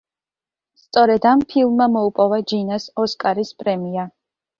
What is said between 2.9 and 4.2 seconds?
ოსკარის პრემია.